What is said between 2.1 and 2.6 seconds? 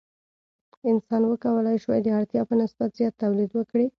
اړتیا په